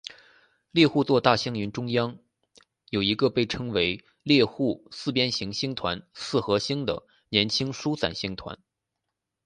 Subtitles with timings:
[0.71, 2.17] 猎户座大星云中央
[2.89, 8.57] 有一个被称为猎户四边形星团四合星的年轻疏散星团。